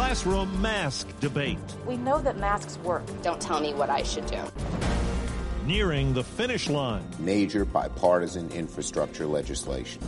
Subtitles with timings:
[0.00, 1.58] Classroom mask debate.
[1.86, 3.02] We know that masks work.
[3.20, 4.42] Don't tell me what I should do.
[5.66, 7.04] Nearing the finish line.
[7.18, 10.00] Major bipartisan infrastructure legislation.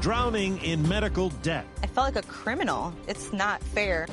[0.00, 1.66] Drowning in medical debt.
[1.82, 2.94] I felt like a criminal.
[3.06, 4.06] It's not fair.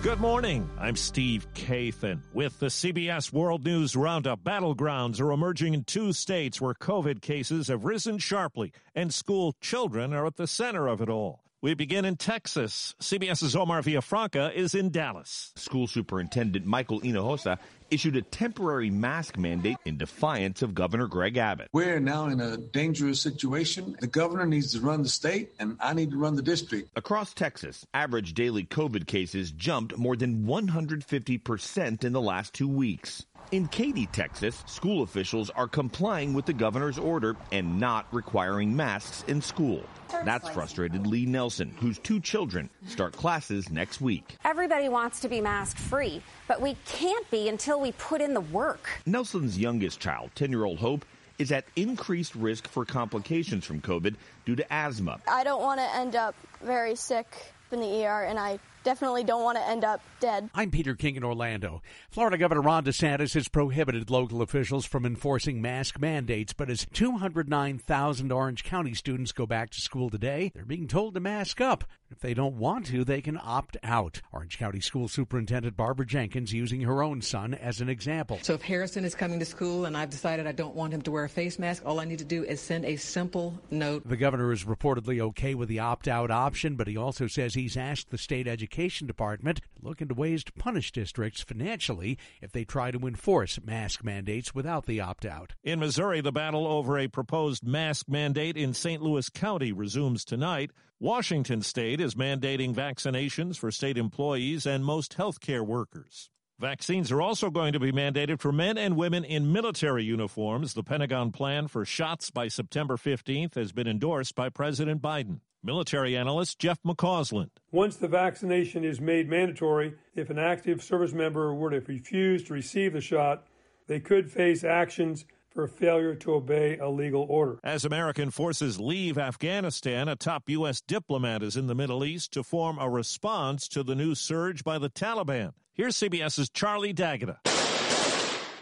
[0.00, 0.70] Good morning.
[0.78, 4.44] I'm Steve Kathan with the CBS World News Roundup.
[4.44, 10.12] Battlegrounds are emerging in two states where COVID cases have risen sharply, and school children
[10.12, 11.45] are at the center of it all.
[11.66, 12.94] We begin in Texas.
[13.00, 15.52] CBS's Omar Villafranca is in Dallas.
[15.56, 17.58] School Superintendent Michael Hinojosa
[17.90, 21.70] issued a temporary mask mandate in defiance of Governor Greg Abbott.
[21.72, 23.96] We're now in a dangerous situation.
[23.98, 26.90] The governor needs to run the state, and I need to run the district.
[26.94, 33.26] Across Texas, average daily COVID cases jumped more than 150% in the last two weeks.
[33.52, 39.22] In Katy, Texas, school officials are complying with the governor's order and not requiring masks
[39.28, 39.84] in school.
[40.24, 44.36] That's frustrated Lee Nelson, whose two children start classes next week.
[44.44, 48.40] Everybody wants to be mask free, but we can't be until we put in the
[48.40, 48.88] work.
[49.06, 51.04] Nelson's youngest child, 10 year old Hope,
[51.38, 55.20] is at increased risk for complications from COVID due to asthma.
[55.28, 59.42] I don't want to end up very sick in the ER, and I definitely don't
[59.42, 60.48] want to end up dead.
[60.54, 61.82] I'm Peter King in Orlando.
[62.08, 68.30] Florida Governor Ron DeSantis has prohibited local officials from enforcing mask mandates, but as 209,000
[68.30, 71.82] Orange County students go back to school today, they're being told to mask up.
[72.08, 74.22] If they don't want to, they can opt out.
[74.32, 78.38] Orange County School Superintendent Barbara Jenkins using her own son as an example.
[78.42, 81.10] So if Harrison is coming to school and I've decided I don't want him to
[81.10, 84.08] wear a face mask, all I need to do is send a simple note.
[84.08, 87.76] The governor is reportedly okay with the opt out option, but he also says he's
[87.76, 88.75] asked the state education
[89.06, 94.04] department to look into ways to punish districts financially if they try to enforce mask
[94.04, 95.54] mandates without the opt out.
[95.64, 99.02] In Missouri, the battle over a proposed mask mandate in St.
[99.02, 100.70] Louis County resumes tonight.
[101.00, 106.30] Washington state is mandating vaccinations for state employees and most healthcare workers.
[106.58, 110.72] Vaccines are also going to be mandated for men and women in military uniforms.
[110.72, 115.40] The Pentagon plan for shots by September 15th has been endorsed by President Biden.
[115.62, 117.50] Military analyst Jeff McCausland.
[117.72, 122.54] Once the vaccination is made mandatory, if an active service member were to refuse to
[122.54, 123.44] receive the shot,
[123.86, 127.58] they could face actions for failure to obey a legal order.
[127.64, 130.82] As American forces leave Afghanistan, a top U.S.
[130.82, 134.78] diplomat is in the Middle East to form a response to the new surge by
[134.78, 135.54] the Taliban.
[135.72, 137.38] Here's CBS's Charlie D'Agata.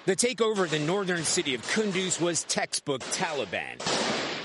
[0.07, 3.81] The takeover of the northern city of Kunduz was textbook Taliban.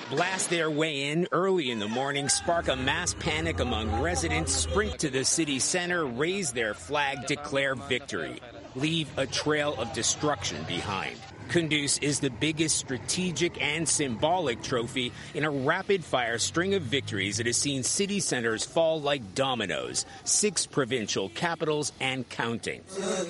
[0.10, 4.98] Blast their way in early in the morning, spark a mass panic among residents, sprint
[5.00, 8.42] to the city center, raise their flag, declare victory,
[8.76, 11.16] leave a trail of destruction behind.
[11.50, 17.38] Kunduz is the biggest strategic and symbolic trophy in a rapid fire string of victories
[17.38, 22.84] that has seen city centers fall like dominoes, six provincial capitals and counting.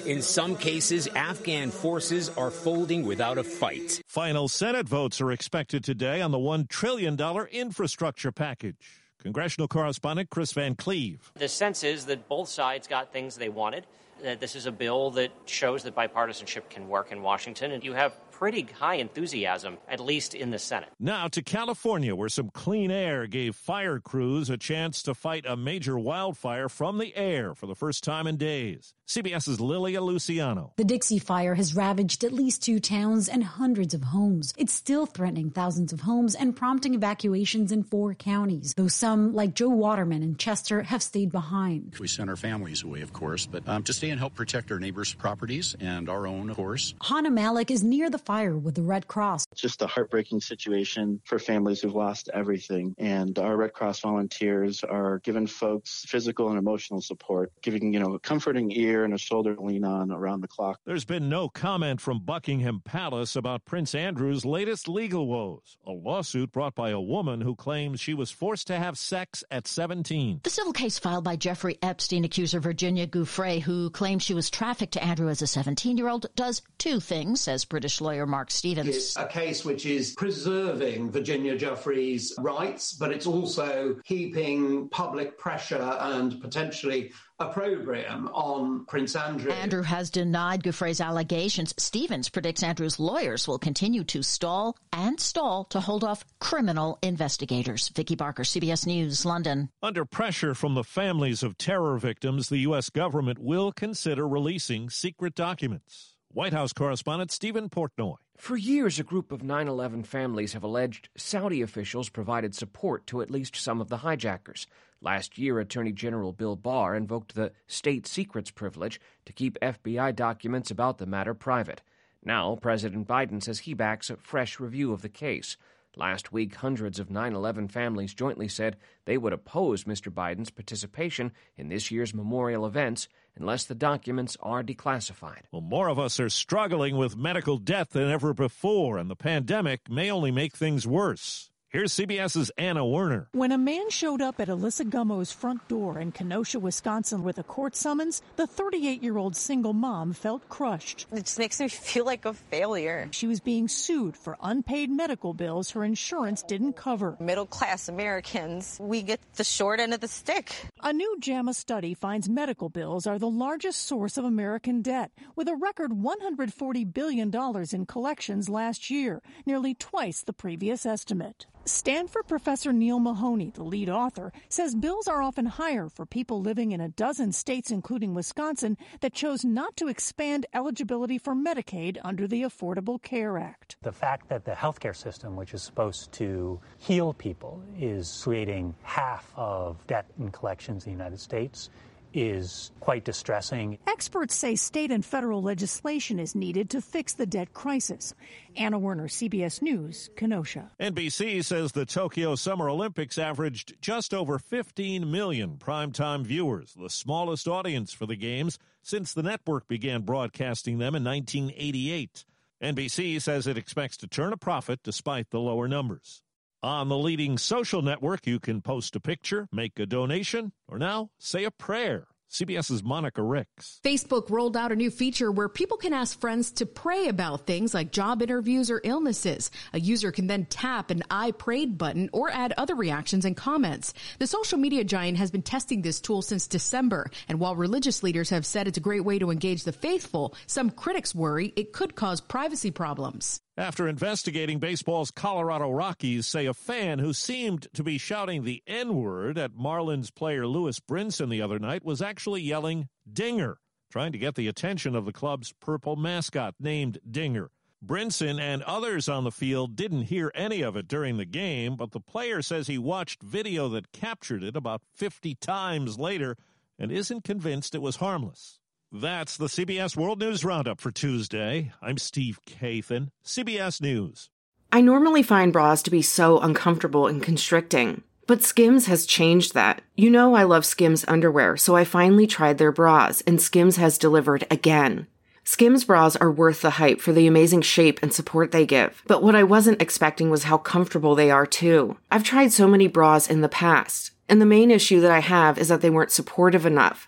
[0.05, 4.01] In some cases, Afghan forces are folding without a fight.
[4.05, 7.17] Final Senate votes are expected today on the $1 trillion
[7.53, 8.75] infrastructure package.
[9.21, 11.31] Congressional correspondent Chris Van Cleve.
[11.35, 13.85] The sense is that both sides got things they wanted
[14.23, 17.71] that this is a bill that shows that bipartisanship can work in Washington.
[17.71, 20.87] And you have pretty high enthusiasm, at least in the Senate.
[20.97, 25.57] Now to California, where some clean air gave fire crews a chance to fight a
[25.57, 28.93] major wildfire from the air for the first time in days.
[29.09, 30.71] CBS's Lilia Luciano.
[30.77, 34.53] The Dixie Fire has ravaged at least two towns and hundreds of homes.
[34.55, 39.55] It's still threatening thousands of homes and prompting evacuations in four counties, though some, like
[39.55, 41.95] Joe Waterman in Chester, have stayed behind.
[41.99, 44.79] We sent our families away, of course, but um, to stay and help protect our
[44.79, 46.93] neighbors' properties and our own, of course.
[47.01, 49.45] Hannah Malik is near the fire with the Red Cross.
[49.51, 52.93] It's just a heartbreaking situation for families who've lost everything.
[52.99, 58.13] And our Red Cross volunteers are giving folks physical and emotional support, giving, you know,
[58.13, 60.79] a comforting ear and a shoulder to lean on around the clock.
[60.85, 66.51] There's been no comment from Buckingham Palace about Prince Andrew's latest legal woes, a lawsuit
[66.51, 70.41] brought by a woman who claims she was forced to have sex at 17.
[70.43, 74.93] The civil case filed by Jeffrey Epstein accuser Virginia Giuffre, who claims she was trafficked
[74.93, 78.87] to Andrew as a 17 year old, does two things, says British lawyer Mark Stevens.
[78.87, 85.97] It's a case which is preserving Virginia Giuffre's rights, but it's also heaping public pressure
[85.99, 89.51] and potentially opprobrium on Prince Andrew.
[89.51, 91.73] Andrew has denied Giuffre's allegations.
[91.77, 97.89] Stevens predicts Andrew's lawyers will continue to stall and stall to hold off criminal investigators.
[97.89, 99.69] Vicky Barker, CBS News, London.
[99.81, 102.89] Under pressure from the families of terror victims, the U.S.
[102.89, 106.15] government will consider releasing secret documents.
[106.31, 108.17] White House correspondent Stephen Portnoy.
[108.37, 113.23] For years, a group of 9 11 families have alleged Saudi officials provided support to
[113.23, 114.67] at least some of the hijackers.
[115.01, 120.69] Last year, Attorney General Bill Barr invoked the state secrets privilege to keep FBI documents
[120.69, 121.81] about the matter private.
[122.23, 125.57] Now, President Biden says he backs a fresh review of the case.
[125.95, 130.13] Last week, hundreds of 9 11 families jointly said they would oppose Mr.
[130.13, 133.07] Biden's participation in this year's memorial events
[133.39, 135.43] unless the documents are declassified.
[135.51, 139.89] Well, more of us are struggling with medical death than ever before, and the pandemic
[139.89, 141.48] may only make things worse.
[141.71, 143.27] Here's CBS's Anna Werner.
[143.33, 147.43] When a man showed up at Alyssa Gummo's front door in Kenosha, Wisconsin with a
[147.43, 151.05] court summons, the 38 year old single mom felt crushed.
[151.11, 153.07] It just makes me feel like a failure.
[153.11, 157.15] She was being sued for unpaid medical bills her insurance didn't cover.
[157.19, 160.55] Middle class Americans, we get the short end of the stick.
[160.81, 165.47] A new JAMA study finds medical bills are the largest source of American debt, with
[165.47, 167.31] a record $140 billion
[167.71, 171.45] in collections last year, nearly twice the previous estimate.
[171.69, 176.71] Stanford professor Neale Mahoney, the lead author, says bills are often higher for people living
[176.71, 182.27] in a dozen states, including Wisconsin, that chose not to expand eligibility for Medicaid under
[182.27, 183.77] the Affordable Care Act.
[183.83, 189.31] The fact that the healthcare system, which is supposed to heal people, is creating half
[189.35, 191.69] of debt and collections in the United States
[192.13, 193.77] is quite distressing.
[193.87, 198.13] Experts say state and federal legislation is needed to fix the debt crisis.
[198.55, 200.71] Anna Werner, CBS News, Kenosha.
[200.79, 207.47] NBC says the Tokyo Summer Olympics averaged just over 15 million primetime viewers, the smallest
[207.47, 212.25] audience for the Games since the network began broadcasting them in 1988.
[212.61, 216.23] NBC says it expects to turn a profit despite the lower numbers.
[216.61, 221.09] On the leading social network, you can post a picture, make a donation, or now
[221.17, 222.07] say a prayer.
[222.29, 223.79] CBS's Monica Ricks.
[223.81, 227.73] Facebook rolled out a new feature where people can ask friends to pray about things
[227.73, 229.49] like job interviews or illnesses.
[229.71, 233.93] A user can then tap an I prayed button or add other reactions and comments.
[234.19, 238.29] The social media giant has been testing this tool since December, and while religious leaders
[238.31, 241.95] have said it's a great way to engage the faithful, some critics worry it could
[241.95, 243.39] cause privacy problems.
[243.59, 248.95] After investigating baseball's Colorado Rockies, say a fan who seemed to be shouting the N
[248.95, 253.57] word at Marlins player Lewis Brinson the other night was actually yelling Dinger,
[253.91, 257.49] trying to get the attention of the club's purple mascot named Dinger.
[257.85, 261.91] Brinson and others on the field didn't hear any of it during the game, but
[261.91, 266.37] the player says he watched video that captured it about 50 times later
[266.79, 268.58] and isn't convinced it was harmless.
[268.91, 271.71] That's the CBS World News Roundup for Tuesday.
[271.79, 274.31] I'm Steve Kathan, CBS News.
[274.71, 279.83] I normally find bras to be so uncomfortable and constricting, but Skims has changed that.
[279.95, 283.99] You know, I love Skims underwear, so I finally tried their bras, and Skims has
[283.99, 285.05] delivered again.
[285.43, 289.21] Skims bras are worth the hype for the amazing shape and support they give, but
[289.21, 291.95] what I wasn't expecting was how comfortable they are too.
[292.09, 295.59] I've tried so many bras in the past, and the main issue that I have
[295.59, 297.07] is that they weren't supportive enough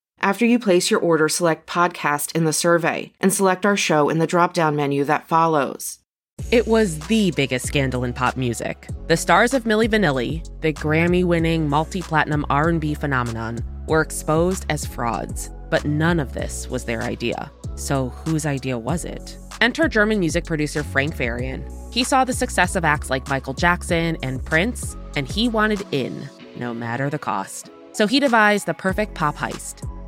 [0.23, 4.19] After you place your order, select podcast in the survey and select our show in
[4.19, 5.97] the drop down menu that follows.
[6.51, 8.87] It was the biggest scandal in pop music.
[9.07, 15.49] The stars of Milli Vanilli, the Grammy-winning multi-platinum R&B phenomenon, were exposed as frauds.
[15.71, 17.51] But none of this was their idea.
[17.75, 19.35] So whose idea was it?
[19.59, 21.67] Enter German music producer Frank Farian.
[21.91, 26.29] He saw the success of acts like Michael Jackson and Prince, and he wanted in,
[26.57, 27.71] no matter the cost.
[27.93, 29.87] So he devised the perfect pop heist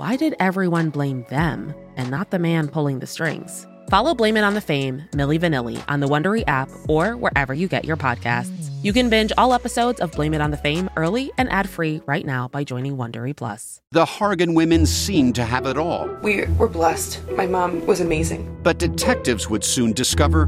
[0.00, 3.66] why did everyone blame them and not the man pulling the strings?
[3.90, 7.68] Follow Blame It on the Fame, Milli Vanilli, on the Wondery app or wherever you
[7.68, 8.70] get your podcasts.
[8.82, 12.24] You can binge all episodes of Blame It on the Fame early and ad-free right
[12.24, 13.82] now by joining Wondery Plus.
[13.90, 16.08] The Hargan women seemed to have it all.
[16.22, 17.20] We were blessed.
[17.32, 18.58] My mom was amazing.
[18.62, 20.46] But detectives would soon discover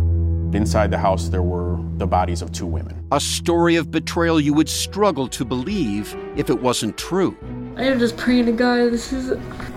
[0.55, 3.07] Inside the house, there were the bodies of two women.
[3.11, 7.35] A story of betrayal you would struggle to believe if it wasn't true.
[7.75, 9.31] I am just praying to God, this is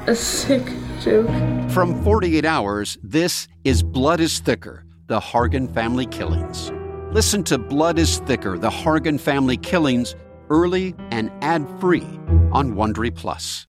[0.06, 0.66] a sick
[1.00, 1.30] joke.
[1.72, 6.74] From 48 Hours, this is Blood is Thicker The Hargan Family Killings.
[7.14, 10.14] Listen to Blood is Thicker The Hargan Family Killings
[10.50, 12.06] early and ad free
[12.52, 13.64] on Wondery Plus.